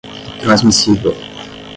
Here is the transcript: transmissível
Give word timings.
transmissível 0.41 1.13